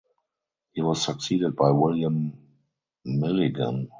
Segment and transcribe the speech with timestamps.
[0.73, 2.33] He was succeeded by William
[3.05, 3.87] Milligan.